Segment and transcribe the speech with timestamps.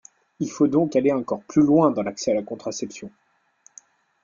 [0.39, 3.11] Il faut donc aller encore plus loin dans l’accès à la contraception.